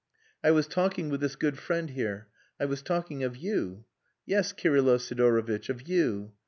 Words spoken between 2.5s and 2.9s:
I was